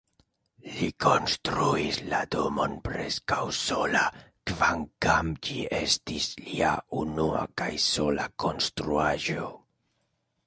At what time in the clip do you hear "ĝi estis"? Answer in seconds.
5.49-6.31